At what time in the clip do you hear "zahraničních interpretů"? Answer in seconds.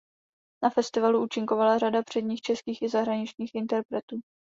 2.89-4.19